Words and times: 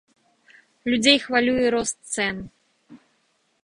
Людзей 0.93 1.17
хвалюе 1.25 1.65
рост 1.77 1.97
цэн. 2.17 2.35